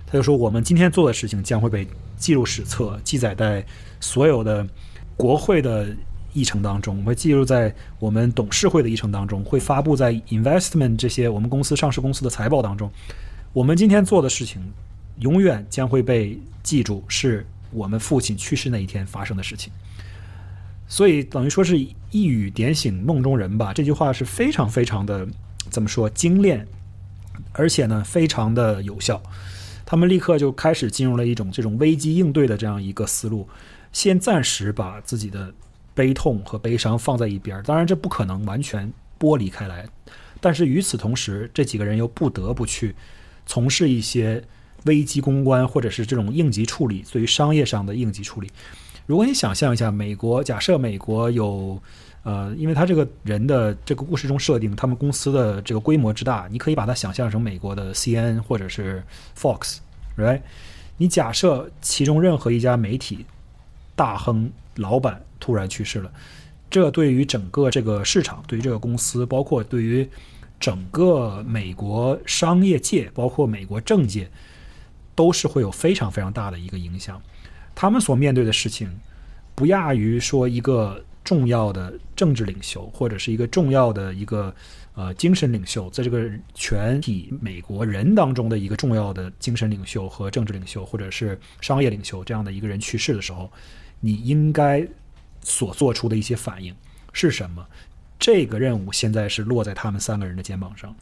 [0.07, 3.65] 他就说我们今天做的事情将会被记入史册，记载在
[3.99, 4.67] 所有的
[5.17, 5.89] 国会的
[6.35, 12.91] 议程当中，会记录在我们董事会的议程当中，会发布在 investment 这些我们公司上市公司的财报当中。
[13.55, 14.61] 我们今天做的事情，
[15.21, 19.73] 永远将会被记住，是我们父亲去世那一天发生的事情。
[20.87, 21.79] 所以等于说是
[22.11, 23.73] 一语点醒梦中人吧。
[23.73, 25.27] 这句话是非常非常的
[25.71, 26.67] 怎么说精炼，
[27.53, 29.21] 而且呢非常的有效。
[29.87, 33.49] 他们立刻就开始进入了一种这种危机应对的这样一个思路，
[33.93, 35.53] 先暂时把自己的
[35.95, 37.63] 悲痛和悲伤放在一边。
[37.63, 39.89] 当然这不可能完全剥离开来，
[40.39, 42.95] 但是与此同时，这几个人又不得不去。
[43.49, 44.45] 从事一些
[44.85, 48.49] 危机公关，或者是这种应急处理，对于商业上的应急处理。
[49.07, 51.81] 如果你想象一下，美国假设美国有，
[52.25, 59.03] 呃，因为他这个人的这个故事中设定，他们公司的这个规模之大，你可以把它想象成美国的 C N 或者是
[59.35, 60.43] Fox，right？
[60.99, 63.25] 你假设其中任何一家媒体
[63.97, 66.13] 大亨老板突然去世了，
[66.69, 70.07] 这对于整个这个市场，对于这个公司，包括对于。
[70.61, 74.31] 整个美国商业界，包括美国政界，
[75.15, 77.21] 都是会有非常非常大的一个影响。
[77.75, 78.91] 他们所面对的事情，
[79.55, 84.53] 不亚于说一个重要的政治领袖，或者是一个重要的一个
[84.95, 93.49] 呃精神领袖，在这个全体美国人当中的一个重要的精神领袖和政治领袖，或者是商业领袖这样的一个人去世的时候，
[94.01, 94.87] 你应该
[95.41, 96.75] 所做出的一些反应
[97.13, 97.65] 是什么？
[98.19, 100.95] 这个任务现在是落在他们三个人的肩膀上，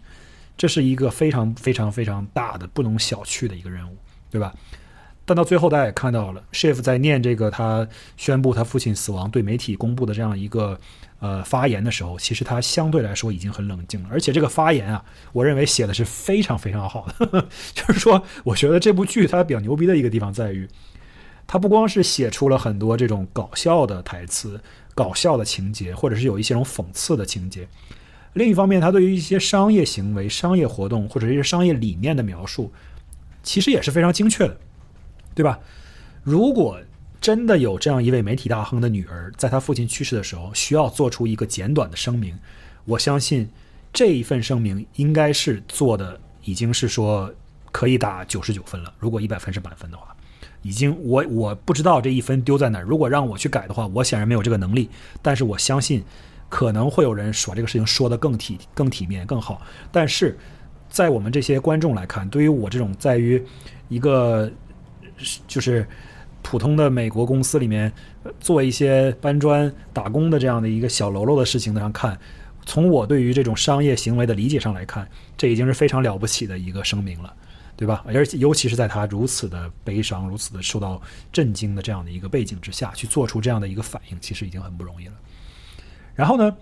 [0.57, 3.96] 这是一个非常非常非常大的、不能小觑的一个任务，
[4.31, 4.55] 对吧？
[5.29, 10.79] 但到最后，大家也看到了，Shift 在念这个他宣布他父亲死亡对媒体公布的这样一个
[11.18, 17.44] 呃发言的时候，其实他相对来说已经很冷静了，而且这个发言啊，我认为写的是非常非常好的。
[17.74, 20.68] 就是说，我觉得这部剧它比较牛逼的一个地方在于，
[21.44, 24.61] 它不光是写出了很多这种搞笑的台词。
[24.96, 27.68] 搞笑的情节，或者是有一些种讽刺的情节。
[28.32, 32.72] 另一方面，他对于一些商业行为、商业活动或者一些商业理念的描述，
[33.42, 34.59] 其实也是非常精确的，
[35.35, 35.61] 对吧？
[36.24, 36.80] 如果
[37.20, 42.38] 真的有这样一位媒体大亨的女儿，在他父亲去世的时候需要做出一个简短的声明，
[42.87, 43.48] 我相信
[43.92, 47.30] 这一份声明应该是做的已经是说
[47.70, 48.94] 可以打九十九分了。
[48.98, 50.15] 如果一百分是满分的话。
[50.66, 52.83] 已经，我我不知道这一分丢在哪儿。
[52.83, 54.90] 如果让我去改的话，我显然没有这个能力。
[55.22, 56.02] 但是我相信，
[56.48, 59.62] 可能会有人把这个事情说得更体、更体面、更好。
[59.92, 60.37] 但是
[60.88, 63.40] 在我们这些观众来看，对于我这种在于
[63.88, 64.50] 一个
[65.46, 65.87] 就是
[66.42, 67.92] 普通的美国公司里面
[68.40, 72.18] 做一些搬砖打工的这样的一个小喽啰的事情上看，
[72.64, 77.33] 从我对于这种商业行为的理解上来看，这已经是非常了不起的一个声明了。
[77.77, 78.03] 对吧？
[78.07, 85.12] 而且尤其是在他如此的悲伤、如此的受到震惊的这样的一个背景之下，去做出这样的一个反应，其实已经很不容易了。
[86.15, 86.57] 然后呢，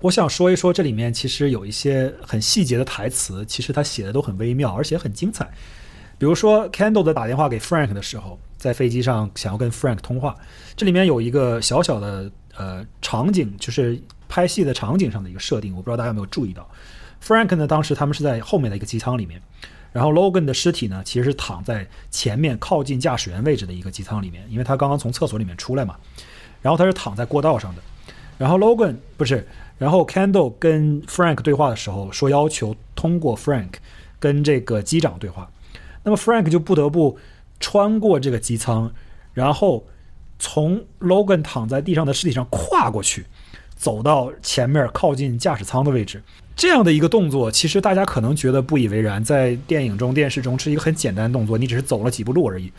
[0.00, 5.48] 我想说一说这里面其实有一些很细节的台词，其实他写的都很微妙，而且很精彩。
[6.18, 10.36] 比如说，Candle 在打电话给 Frank 的时候，在飞机上想要跟 Frank 通话，
[10.74, 16.68] 这里面有一个小小的呃场景，就是拍戏的场景上的一个设定，我不知道大家有没有注意到。
[17.22, 19.40] Frank 呢，当时他们是在后面的一个机舱里面。
[19.92, 25.96] 然后 Logan 的尸体呢，其实是躺在前面靠近驾驶员位置的一个机舱里面，因为他刚刚从厕所里面出来嘛。
[26.62, 27.82] 然后他是躺在过道上的。
[28.38, 29.46] 然后 Logan 不是，
[29.78, 33.74] 然后 Candle 跟 Frank 对话的时候说要求通过 Frank
[34.18, 35.50] 跟这个机长对话。
[36.04, 37.18] 那么 Frank 就不得不
[37.60, 38.92] 穿过这个机舱，
[39.34, 39.86] 然后
[40.38, 43.26] 从 Logan 躺在地上的尸体上跨过去，
[43.82, 46.22] 走到前面靠近驾驶舱的位置。
[46.54, 52.72] 这样的一个动作，其实大家可能觉得不以为然，在电影中、电视中是一个很简单的动作，你只是走了几步路而已。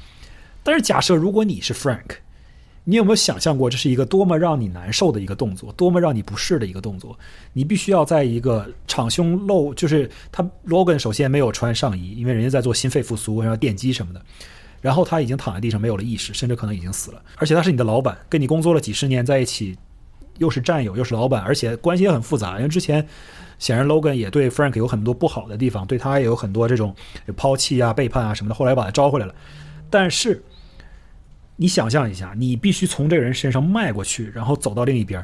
[0.63, 2.19] 但是假设如果你是 Frank，
[2.85, 7.19] 你有没有想象过这是一个多么让你难受的一个动作，多么让你不适的一个动作？
[7.51, 14.21] 你必须要在一个敞胸露，就是他 Logan 首先没有穿上衣，因为人家在做心肺复苏，然后电击什么的。
[14.79, 17.21] 然后他已经躺在地上没有了意识，甚至可能已经死了。
[17.35, 19.77] 而且他是你的老板，跟你工作了几十年在一起，
[20.37, 22.57] 又是战友又是老板，而且关系也很复杂。
[22.57, 23.05] 因为之前
[23.59, 26.95] 显然 Logan 也对 Frank 有很多不好的地方，对他也有很多这种
[27.35, 28.55] 抛弃啊、背叛啊什么的。
[28.55, 29.33] 后来把他招回来了，
[29.89, 30.43] 但是
[31.55, 35.23] 你想象一下，你必须从这个人身上迈过去，然后走到另一边。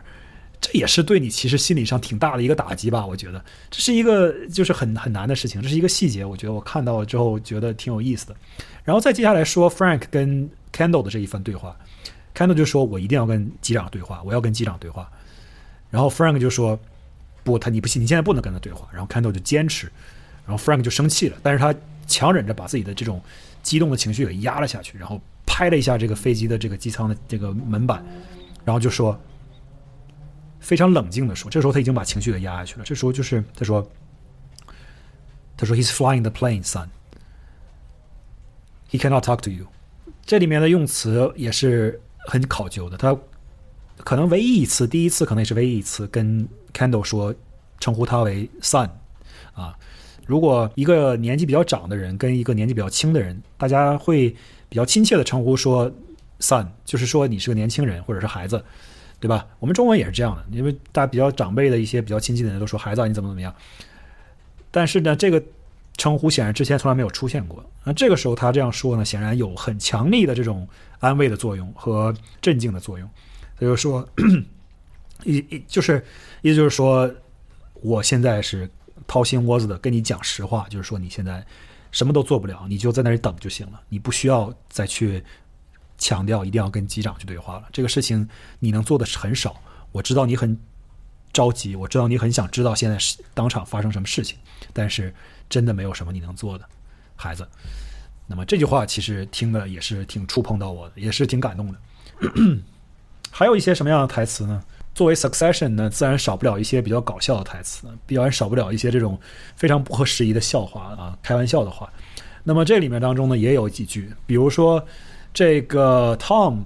[0.62, 3.06] 这也是对你其实心理上挺大的一个打击吧？
[3.06, 3.42] 我觉得
[3.72, 6.26] 这是一个就是很很难的事情，这是一个细节。
[6.26, 8.36] 我觉得我看到了之后觉得挺有意思的。
[8.84, 11.74] 然后再接下来说 Frank 跟 Kendall 的这一番对话
[12.40, 15.12] ，Kendall 就说：“我一定要跟机长对话，我要跟机长对话。”
[15.92, 16.80] 然后 Frank 就说
[17.44, 19.92] ：“不，他你不信，你现在不能跟他对话。”然后 Kendall 就坚持，
[20.48, 21.76] 然后 Frank 就生气了，但是他
[22.08, 23.22] 强忍着把自己的这种
[23.62, 28.02] 激动的情绪给压了下去，然后拍了一下这个飞机的这个机舱的这个门板，
[28.64, 29.20] 然后就说。
[30.62, 32.84] 非常冷静的说，这时候他已经把情绪给压下去了。
[32.84, 33.90] 这时候就是他说
[35.56, 36.90] ：“他说 He's flying the plane, son.
[38.92, 39.68] He cannot talk to you。”
[40.28, 42.96] 这里面的用词也是很考究的。
[42.96, 43.18] 他
[43.98, 47.34] 可能唯一一次，第一次可能也是唯一一次跟 Kendall 说，
[47.80, 48.90] 称呼他为 son。
[49.54, 49.76] 啊，
[50.26, 54.30] 如果一个年纪比较长的人跟一个年纪比较轻的人，大家会
[54.70, 55.92] 比较亲切的称呼说
[56.40, 58.64] son，就是说你是个年轻人或者是孩子。
[59.22, 59.46] 对吧？
[59.60, 63.54] 我们中文也是这样的，因为大家比较长辈的一些比较亲近的人都说孩子啊你怎么怎么样。
[64.72, 65.44] 但是呢，这个
[66.00, 67.64] 称呼显然之前从来没有出现过。
[67.84, 73.08] 那这个时候他这样说呢，显然有很强力的这种安慰的作用和镇静的作用。
[73.56, 74.08] 他就说，
[75.24, 76.04] 意意就是
[76.42, 77.08] 意思就是说，
[77.74, 78.68] 我现在是
[79.06, 81.46] 掏心窝子的跟你讲实话，就是说你现在
[81.92, 85.24] 什么都做不了，你就在那里等就行了，你不需要再去。
[86.02, 88.26] 强调一定要跟机长去对话了，这个事情
[88.60, 89.62] 你能做的是很少。
[89.92, 90.58] 我知道你很
[91.32, 94.38] 着急，我知道你很想知道现在是当场发生什么事情，
[94.74, 95.14] 但是
[95.50, 96.66] 真的没有什么你能做的，
[97.16, 97.48] 孩子。
[98.28, 101.80] 那么这句话其实听的也是挺触碰到我的，也是挺感动的。
[103.32, 104.64] 还有一些什么样的台词呢？
[104.94, 109.20] 作为 Succession 呢，自然少不了一些比较搞笑的台词，必然少不了一些这种
[109.56, 111.92] 非常不合时宜的笑话啊，开玩笑的话。
[112.44, 114.86] 那么这里面当中呢，也有几句，比如说。
[115.32, 116.64] 这个 Tom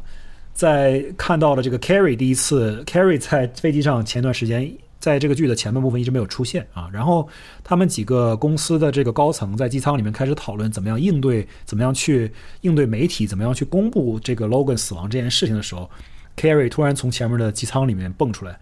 [0.54, 6.88] 在看到了这个 Carrie 第一次，Carrie 在飞机上前段时间，在这个剧的前半部分一直没有出现啊。
[6.94, 7.28] 然后
[7.64, 15.90] 他们几个公司的这个高层在机舱里面开始讨论怎么样应对，怎么样去应对媒体，怎么样去公布这个 Logan 死亡这件事情的时候
[16.38, 18.58] ，Carrie 突然从前面的机舱里面蹦出来，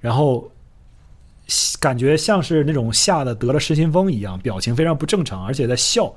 [0.00, 0.50] 然后
[1.80, 6.14] 感觉像是那种吓得得了失心疯一样，表情非常不正常，而且在笑。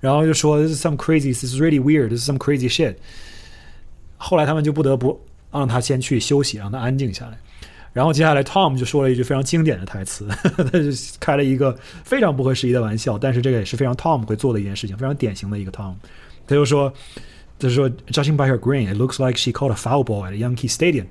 [0.00, 2.96] 然后就说 This is some crazy, this is really weird, this is some crazy shit。
[4.24, 5.20] 后来他们就不得不
[5.52, 7.38] 让他先去休息，让他安静下来。
[7.92, 10.88] 然后接下来 Tom 就说了一句非常经典的台词， 他就
[11.20, 15.94] 开了一个非常不合时宜的玩笑，但是这个也是非常 Tom 会做的一件事情，非常典型的一个 Tom。
[16.46, 16.92] 他就说，
[17.58, 21.06] 他说 Judging by her grin, it looks like she caught a foul ball at Yankee Stadium。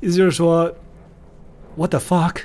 [0.00, 0.72] 意思就是说
[1.76, 2.36] ，What the fuck？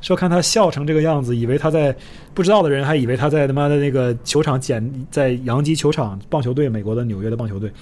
[0.00, 1.96] 说看他笑成这个样子，以为他在
[2.34, 7.72] 不知道的人还以为他在他妈的那个球场捡在洋基球场棒球队，美国的纽约的棒球队，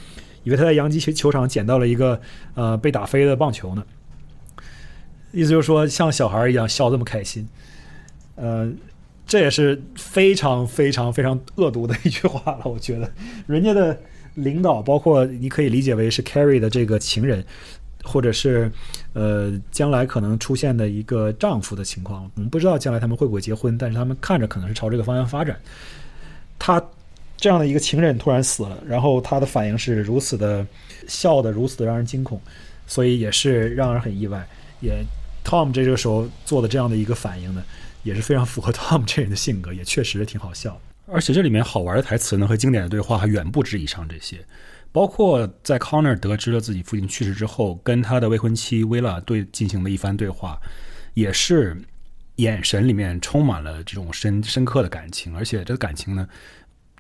[0.45, 2.21] 以为他在洋基球球场捡到了一个
[2.55, 3.85] 呃被打飞的棒球呢。
[5.33, 7.49] 意思就是说像小孩一样笑这么开心，
[8.37, 8.71] 呃，
[9.27, 12.63] 这也是非常非常非常恶毒的一句话了。
[12.65, 13.11] 我觉得
[13.47, 13.99] 人家的
[14.35, 17.45] 领导，包括你可以理解为是 Carrie 的这个情人。
[18.05, 18.69] 或者是，
[19.13, 25.57] 呃，将来可能出现的一个丈夫的情况，我们不知道将来他们会不会结婚，但是他们看着可能是朝这个方向发展。
[26.59, 26.85] 他
[27.43, 30.65] 这样的一个情人突然死了，然后他的反应是如此的
[31.09, 32.41] 笑的如此的让人惊恐，
[32.87, 34.47] 所以也是让人很意外。
[34.79, 35.05] 也
[35.45, 37.65] Tom 这个时候做的这样的一个反应呢，
[38.05, 40.81] 也是非常符合 Tom 这人的性格，也确实挺好笑。
[41.07, 44.39] 而且这里面好玩的台词呢和经典的对话还远不止以上这些。
[44.93, 50.61] 包括在 Connor 得知了自己父亲去世之后，跟他的未婚妻 Villa 对进行的一番对话，
[51.15, 51.77] 也是
[52.37, 56.29] 眼神里面充满了这种深深刻的感情，而且这个感情呢，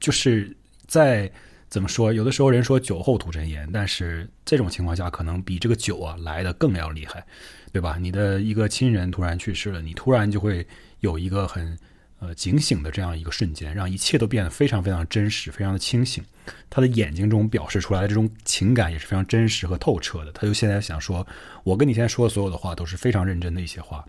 [0.02, 0.54] 就是
[0.86, 1.32] 在
[1.70, 2.12] 怎么说？
[2.12, 7.24] 有的时候人说酒后吐真言，但是这种情况下可能比这个酒啊来的更要厉害，
[7.72, 7.96] 对吧？
[7.98, 10.66] 你的一个亲人突然去世了，你突然就会
[11.00, 11.78] 有一个很。
[12.24, 16.22] 呃，警醒的这样一个瞬间，让一切都变得非常非常真实，非常的清醒。
[16.70, 20.30] 他的眼睛中表示出来的这种情感也是非常真实和透彻的。
[20.30, 21.26] 他就现在想说，
[21.64, 24.04] 我跟你现在说的所有的话都是非常认真的一些话，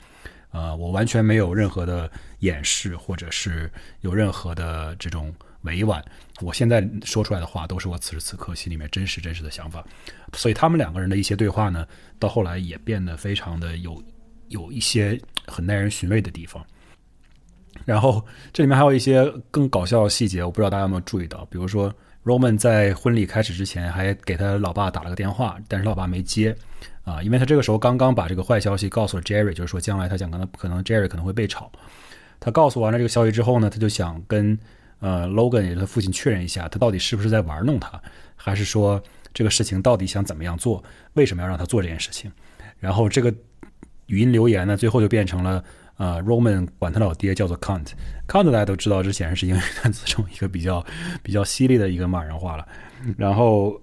[0.52, 2.08] 呃，我完全没有任何的
[2.42, 3.68] 掩饰，或者是
[4.02, 6.04] 有任何的这种委婉。
[6.42, 9.84] 我现在说出来的话都是我此时此刻心里面真实真实的想法。
[10.34, 11.86] 所以他们两个人的一些对话呢，
[12.20, 14.04] 到后来也变得非常的有
[14.50, 16.66] 有一些很耐人寻味的地方。
[17.86, 18.24] 然后
[18.54, 21.44] 这里面还有一些更搞笑的细节，我不知道大家有没有注意到。
[21.46, 26.56] 比如说 Roman 在婚礼开始之前还给他老爸打了个电话，但是老爸没接
[27.04, 31.72] 啊，因为他这个时候刚刚把这个坏消息告诉了 Jerry，就是说将来他想跟他可能 Jerry 可能会被炒。
[32.40, 34.58] 他告诉完了这个消息之后呢，他就想跟
[35.04, 38.02] 呃 Logan 也他父亲确认一下，他到底是不是在玩弄他，
[38.36, 40.82] 还是说这个事情到底想怎么样做，
[41.14, 42.32] 为什么要让他做这件事情？
[42.80, 43.34] 然后这个
[44.06, 45.62] 语音留言呢，最后就变成了。
[45.98, 50.84] 呃，Roman 管他老爹叫做 Count，Count 大家都知道，这显然是英语单词中一个比较
[51.22, 52.68] 比较犀利的一个骂人话了。
[53.16, 53.80] 然后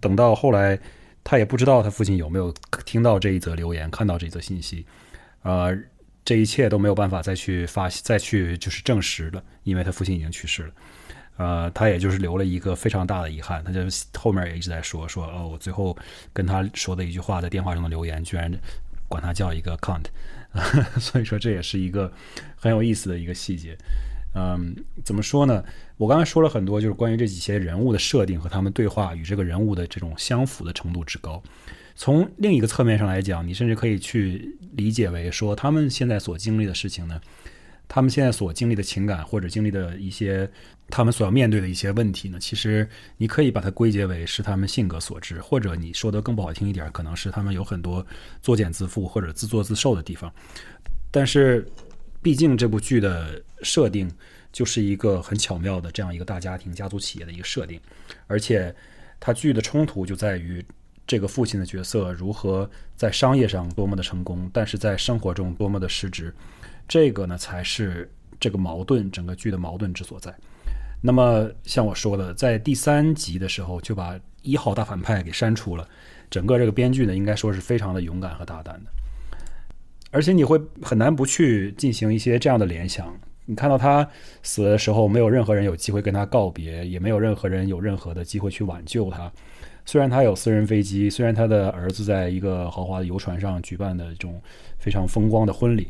[0.00, 0.76] 等到后来，
[1.22, 2.52] 他也不知道他父亲有没有
[2.84, 4.84] 听到这一则留言，看到这则信息。
[5.42, 5.72] 呃，
[6.24, 10.72] 这一切都没有办法再去发再去就是证实了，因为他父亲已经去世了。
[11.36, 13.80] 呃，他也就是留了一个非常大的遗憾，他就
[14.16, 15.96] 后面也一直在说说哦，我最后
[16.32, 18.50] 跟他说的一句话在电话中的留言，居然
[19.08, 20.04] 管他叫一个 count。
[21.00, 22.12] 所以说，这也是一个
[22.54, 23.76] 很有意思的一个细节。
[24.36, 25.64] 嗯，怎么说呢？
[25.96, 31.42] 我刚才说了很多，就是关于这几些人物的设定和他们对话与这个人物的这种相符的程度之高。
[31.94, 37.20] 从另一个侧面上来讲，你甚至可以去理解为说，他们现在所经历的事情呢。
[37.86, 40.50] 他们现在所经历的情感，或者经历的一些
[40.88, 48.04] 他们所要面对的一些问题呢，其实你可以把它归结为是他们性格所致，或者你说的更不好听一点，可能是他们有很多
[48.40, 50.32] 作茧自缚或者自作自受的地方。
[51.10, 51.64] 但是，
[52.22, 54.10] 毕竟这部剧的设定
[54.50, 57.78] 就是一个很巧妙的这样一个大家庭、家族企业的一个设定，
[58.26, 58.74] 而且
[59.20, 60.64] 它剧的冲突就在于
[61.06, 66.34] 这个父亲的角色如何在商业上多么的成功，但是在生活中多么的失职。
[66.88, 70.34] 这个呢，才是这个矛盾整个剧的矛盾之所在。
[71.00, 75.86] 那么，像我说的，在第三集的时候就把一号大反派给删除了。
[76.30, 78.90] 整个这个编剧呢，应该说是非常的勇敢和大胆的。
[80.10, 83.14] 而且你会很难不去进行一些这样的联想。
[83.44, 84.08] 你看到他
[84.42, 89.30] 死的时候，没有任何人有机会跟他告别，也没有任何人有任何的机会去挽救他。
[89.86, 94.40] 虽然他有私人飞机，虽然他的儿子在一个豪华的游船上举办的这种
[94.78, 95.88] 非常风光的婚礼。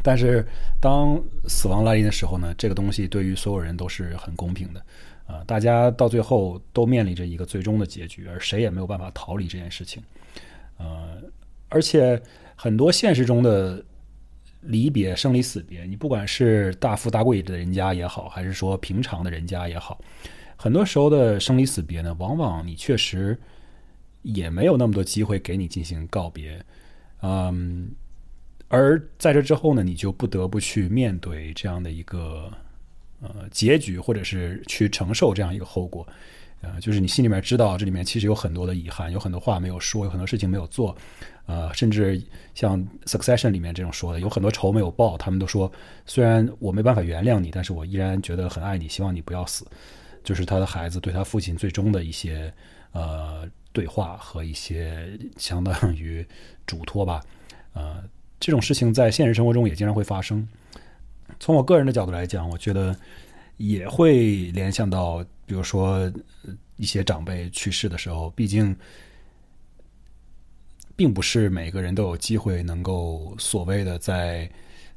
[0.00, 0.46] 但是，
[0.80, 4.80] 当死亡来临的时候呢，这个东西对于所有人都是很公平的，
[5.26, 10.00] 啊，大家到最后都面临着一个最终的结局，而谁也没有办法逃离这件事情，
[10.78, 11.20] 呃，
[11.68, 12.22] 而且
[12.54, 13.84] 很多现实中的
[14.60, 20.00] 离别、生离死别，你不管是大富大贵的人家也好，还是说平常的人家也好，
[20.58, 23.38] 很多时候的生离死别呢，往往你确实
[24.20, 26.62] 也没有那么多机会给你进行告别，
[27.22, 27.88] 嗯。
[28.70, 32.52] 而在这之后呢，你就不得不去面对这样的一个
[33.22, 36.06] 呃结局，或者是去承受这样一个后果，
[36.60, 40.94] 呃，就是你心里面知道这里面其实有很多的遗憾，有很多话没有说，有很多事情没有做，
[41.46, 42.22] 呃，甚至
[42.54, 45.72] 像《Succession》里面这种说的，有很多仇没有报，他们都说
[46.04, 49.66] 虽然我没办法原谅你，但是我依然觉得很爱你，希望你不要死。
[50.28, 52.52] 就是他的孩子对他父亲最终的一些
[52.92, 56.26] 呃对话和一些相当于
[56.66, 57.22] 嘱托吧，
[57.72, 58.04] 呃。
[58.40, 60.46] 这种事情在现实生活中也经常会发生。
[61.40, 62.96] 从我个人的角度来讲，我觉得
[63.56, 66.08] 也会联想到，比如说
[66.76, 68.76] 一些长辈去世的时候，毕竟
[70.94, 74.48] 并不是每个人都有机会能够所谓的在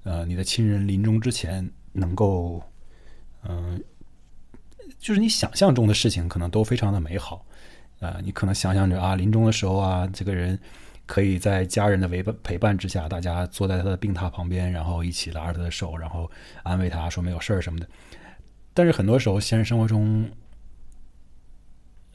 [0.03, 2.61] 呃你的亲人临终之前能够
[3.41, 3.83] 嗯，
[5.01, 7.45] 就是你想象中的事情可能都非常的美好
[7.99, 10.57] 啊，你可能想象着啊临终的时候啊这个人。
[11.07, 16.29] 可以在家人的陪伴陪伴之下，大家坐在他的病榻旁边，然后一起拉着他的手，然后
[16.63, 17.89] 安慰他说没有事儿什么的。
[18.73, 20.29] 但是很多时候，现实生活中，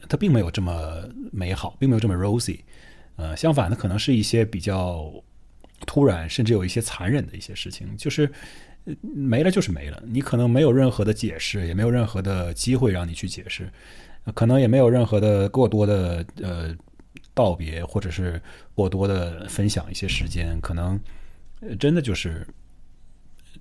[0.09, 2.61] 他并没有这么美好，并没有这么 rosy。
[3.17, 5.13] 呃，相反，的，可能是一些比较
[5.85, 8.33] 突然，甚至有一些残忍的一些事情，就是
[9.01, 10.03] 没了就是没了。
[10.07, 13.71] 你可能没有任何的解释，也没有任何的机会让你去解释，
[14.35, 16.75] 可能也没有任何的过多的呃。
[17.35, 18.41] 道别，或者是
[18.75, 20.99] 过多的分享一些时间，可能
[21.79, 22.47] 真的就是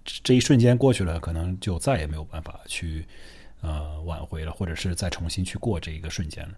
[0.05, 3.05] 这一瞬间过去了，可能就再也没有办法去
[3.59, 6.53] 呃挽回了，或者是再重新去过这一个瞬间了。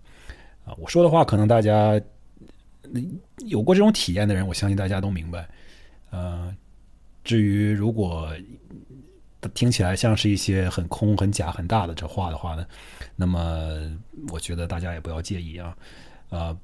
[0.65, 1.99] 啊，我说的话，可能大家
[3.47, 5.49] 有过这种体验的人，我相信大家都明白。
[6.11, 6.55] 呃，
[7.27, 8.31] 至于如果
[9.53, 12.65] 听起来像是一些很空、很假、很大的这话的话呢，
[13.17, 13.77] 那么
[14.29, 15.75] 我觉得大家也不要介意啊。
[16.29, 16.57] 呃，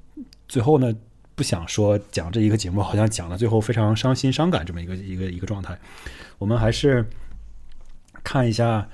[0.48, 0.90] 最后呢，
[1.34, 5.78] 不想说讲这一个节目，好像讲了最后非常伤心伤感这么一个一个一个状态。
[6.38, 7.06] 我们还是
[8.22, 8.88] 看一下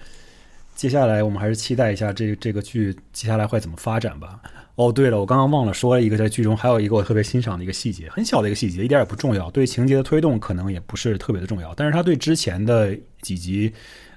[0.81, 4.41] 接下来我们还是期待一下这这个剧接下来会怎么发展吧。
[4.77, 13.71] 哦，对了，我刚刚忘了说了一个，在剧中还有一个我特别欣赏的一个细节，很小的一个细节，一点也不重要，对情节的推动可能也不是特别的重要，但是它对之前的几集，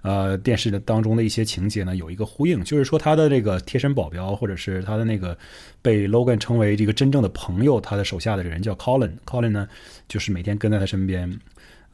[0.04, 5.38] 呃，电视的当中的一些情节呢有一个呼应，就是说他的这个贴身保镖，或者是他的那个
[5.82, 9.68] 被 Logan 称为这个真正的朋友，他的手下的人叫 Colin，Colin 呢
[10.08, 11.30] 就是每天跟在他身边，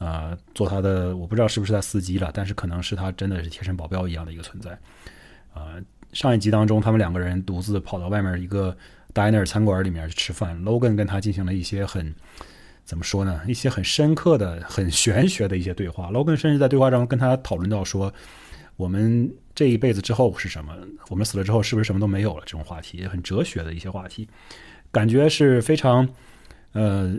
[0.00, 4.76] 呃，做他的，我不知道是不是他司机了，但是可能是他真的是贴身保镖一样的一个存在，
[5.54, 5.80] 呃。
[6.12, 8.76] 上一集当中，他们两个人独自跑到外面一个
[9.14, 10.60] diner 餐馆里面去吃饭。
[10.64, 12.12] Logan 跟他进行了一些很
[12.84, 13.40] 怎么说呢？
[13.46, 16.10] 一些很深刻的、很玄学的一些对话。
[16.10, 18.12] Logan 甚至在对话中跟他讨论到说
[18.76, 20.74] ：“我们这一辈子之后是什么？
[21.10, 24.28] 我们死了之后是不是什么都没有了？”这种话题，很哲学的一些话题，
[24.90, 26.08] 感觉是非常
[26.72, 27.14] 呃，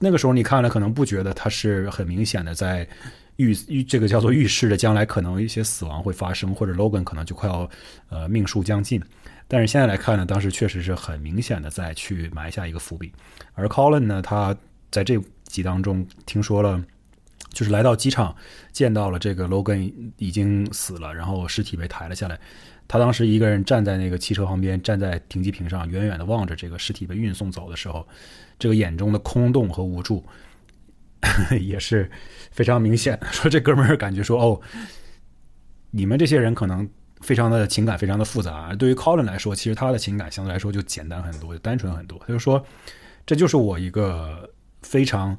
[0.00, 2.88] 那个时候你看了可能不觉得他是很明显的在。
[3.36, 7.70] 预预这个叫做预示着将来可能一些死亡会发生，或者 Logan 可能就快要
[8.10, 9.02] 呃命数将近。
[9.48, 13.10] 但是现在来看呢，当时确实是很明显的在去埋下一个伏笔。
[13.54, 14.54] 而 Colin 呢，他
[14.90, 16.84] 在这集当中听说了，
[17.48, 18.36] 就是来到机场
[18.72, 22.38] 见到了这个 Logan 已经死了，然后尸体被抬了下来。
[22.90, 28.04] 他当时一个人站在那个汽车旁边，站在停机坪上，远远的望着这个尸体被运送走的时候，
[28.58, 30.26] 这个眼中的空洞和无助。
[31.60, 32.10] 也是
[32.50, 34.60] 非常明显，说这哥们儿感觉说哦，
[35.92, 36.88] 你们这些人可能
[37.20, 42.18] 非常的情感非常的复杂，对于 Colin 来说，其实他的情感相对来说就简单很多，单纯很多。
[42.26, 42.60] 他就说，
[43.24, 44.50] 这就是我一个
[44.82, 45.38] 非常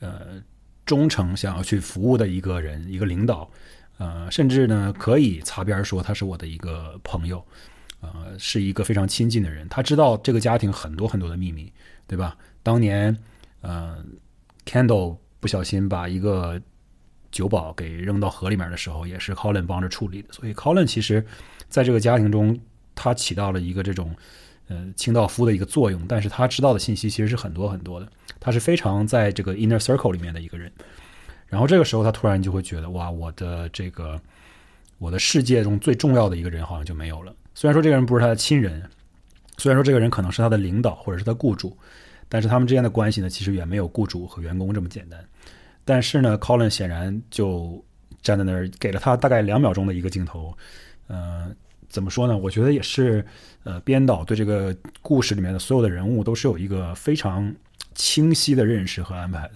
[0.00, 0.42] 呃
[0.84, 3.48] 忠诚想要去服务的一个人，一个领导，
[3.98, 7.44] 呃，甚至呢可以擦边说他是我的一个朋友，
[8.00, 9.68] 呃，是一个非常亲近的人。
[9.68, 11.72] 他知道这个家庭很多很多的秘密，
[12.06, 12.36] 对吧？
[12.62, 13.16] 当年，
[13.62, 14.18] 嗯。
[14.66, 16.58] Candle 不小心把一个
[17.30, 20.32] 酒保给扔到河里面的时候，也是 Colin 帮着处理的。
[20.32, 21.22] 所以 Colin 其实
[21.68, 22.58] 在这个家庭中，
[22.94, 24.16] 他起到了一个这种
[24.68, 26.02] 呃清道夫的一个作用。
[26.08, 28.08] 但是他知道的信息其实是很多很多的，
[28.40, 30.72] 他是非常在这个 inner circle 里面的一个人。
[31.54, 34.20] 然后这个时候，他突然就会觉得，哇，我的这个
[34.98, 37.32] 我的世界中最重要的一个人好像就没有了。
[37.54, 38.82] 虽然说这个人不是他的亲人，
[39.58, 41.76] 虽然说这个人可能是他的领导或者是他雇主。
[42.28, 45.24] 但是他们之间的关系呢，其实远没有雇主和员工这么简单。
[45.84, 47.80] 但是呢，Colin 显然就
[48.22, 50.52] 站在那儿，给了他大概两秒钟的一个镜头。
[51.06, 51.54] 呃，
[51.88, 52.36] 怎么说呢？
[52.36, 53.24] 我觉得也是，
[53.62, 57.54] 呃，编导对这个故事里面的所有的人物都是有一个非常
[57.94, 59.52] 清晰的认识和安排的。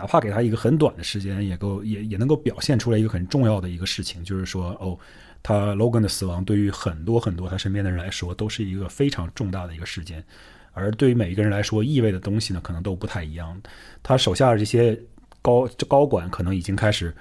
[0.00, 4.98] 哪怕给他一个很短的时间，也够也也能够表现出来一个很重要的一个事情，就是说，哦，
[5.42, 10.24] 他 Logan 的死亡对于很多很多他身边的人来说，都是一个非常重大的一个事件。
[10.72, 13.60] 而对于每一个人来说，意味的东西呢，可能都不太一样。
[14.02, 14.98] 他手下的这些
[15.42, 17.14] 高高管，可能已经开始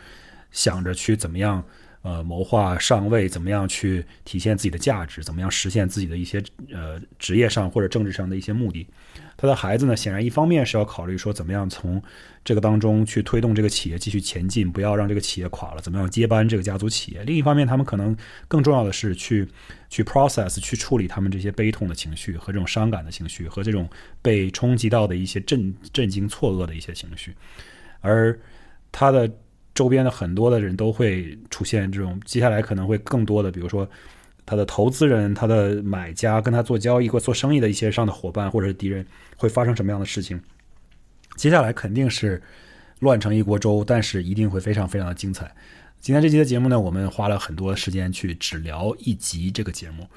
[0.52, 1.62] 想着去怎么样，
[2.02, 6.42] 呃，谋划上位，怎么样去体现自己的价值，怎么样实现自己的一些
[6.72, 8.88] 呃职业上或者政治上的一些目的。
[9.36, 12.02] 他的孩子呢，显然一方面是要考虑说，怎么样从
[12.44, 17.24] 这个当中去推动这个企业继续前进，不要让这个企业垮了，怎么样接班这个家族企业。
[17.24, 18.16] 另一方面，他们可能
[18.48, 19.48] 更重要的是去
[19.90, 23.90] 去 process 去处理他们这些悲痛的情绪和这种伤感的情绪和这种
[24.22, 27.34] 被冲击到的一些震震惊错愕的一些情绪。
[28.02, 28.38] 而
[28.92, 29.30] 他的
[29.80, 33.90] 周边的很多的人都会出现这种，接下来可能会更多的，比如说。
[34.46, 39.06] 他的投资人、他的买家、跟他做交易或做生意的一些上的伙伴或者是敌人，
[39.38, 40.42] 会发生什么样的事情？
[41.36, 42.42] 接下来肯定是
[42.98, 45.56] 乱成一锅粥，但是一定会非常非常的精彩。
[46.00, 50.08] 今天这期的节目呢，我们花了很多时间去只聊一集这个节目，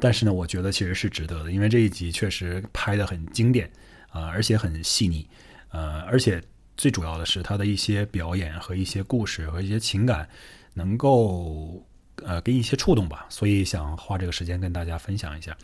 [0.00, 3.70] 但是呢，我觉得其实是值得的，因为这一集确实拍的很经典
[4.08, 5.24] 啊，而且很细腻，
[5.70, 6.42] 呃，而且
[6.76, 10.28] 最主要的是他的一些表演和一些故事和一些情感
[10.74, 11.82] 能够。
[12.24, 15.54] 呃，给你一些触动吧，所以想花这个时间跟大家分享一下，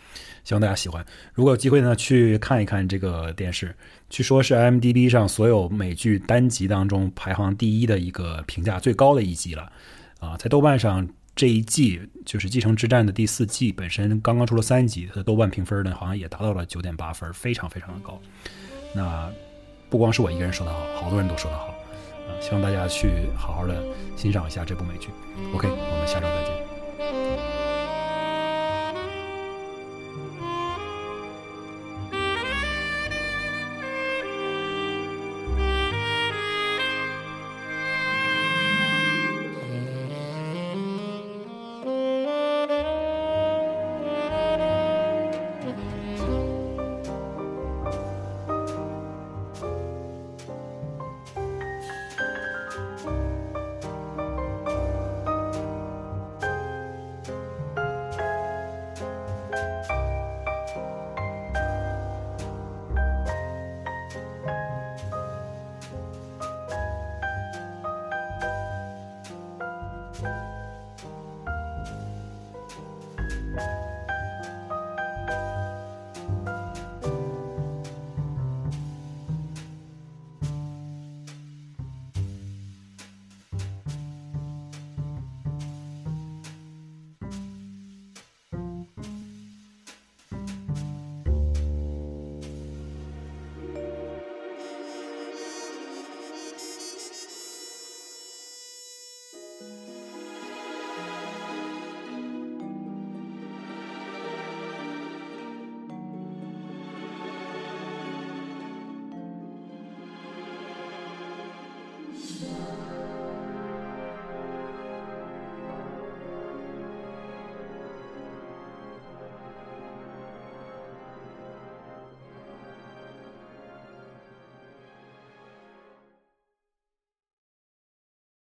[0.45, 1.05] 希望大家喜欢。
[1.33, 3.75] 如果有机会呢，去看一看这个电视，
[4.11, 9.73] 据说是 m d b 上所有美剧单集当中排行第一的一个评价最高的一集了。
[10.21, 18.21] 啊，在豆瓣上这一季就是《继承之战》的第四季，本身刚刚出了三集，它的豆瓣评分呢好像也达到了九点八分，非常非常的高。
[18.95, 19.33] 那
[19.93, 21.64] 不光是我一个人说的好，好多人都说的好。
[21.66, 21.74] 啊
[22.40, 23.84] 希望大家去好好的
[24.16, 25.11] 欣赏一下这部美剧。
[25.55, 26.52] OK，我们下周再见。